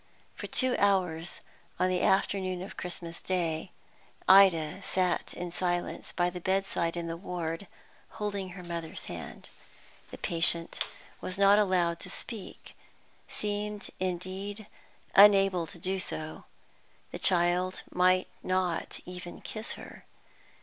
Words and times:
For 0.33 0.47
two 0.47 0.75
hours 0.79 1.41
on 1.79 1.87
the 1.87 2.01
afternoon 2.01 2.63
of 2.63 2.75
Christmas 2.75 3.21
Day, 3.21 3.71
Ida 4.27 4.81
sat 4.81 5.35
in 5.35 5.51
silence 5.51 6.11
by 6.11 6.31
the 6.31 6.41
bedside 6.41 6.97
in 6.97 7.05
the 7.05 7.15
ward, 7.15 7.67
holding 8.17 8.49
her 8.49 8.63
mother's 8.63 9.05
hand. 9.05 9.49
The 10.09 10.17
patient 10.17 10.83
was 11.21 11.37
not 11.37 11.59
allowed 11.59 11.99
to 11.99 12.09
speak, 12.09 12.75
seemed 13.27 13.91
indeed 13.99 14.65
unable 15.13 15.67
to 15.67 15.77
do 15.77 15.99
so. 15.99 16.45
The 17.11 17.19
child 17.19 17.83
might 17.91 18.27
not 18.41 18.99
even 19.05 19.39
kiss 19.41 19.73
her. 19.73 20.05